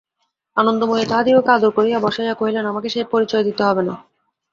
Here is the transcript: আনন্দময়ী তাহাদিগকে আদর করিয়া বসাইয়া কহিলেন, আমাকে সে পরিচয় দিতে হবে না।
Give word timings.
আনন্দময়ী 0.57 1.05
তাহাদিগকে 1.05 1.51
আদর 1.51 1.71
করিয়া 1.71 1.97
বসাইয়া 1.99 2.33
কহিলেন, 2.33 2.65
আমাকে 2.65 2.87
সে 2.89 3.01
পরিচয় 3.11 3.43
দিতে 3.43 3.61
হবে 3.63 3.83
না। 3.83 3.95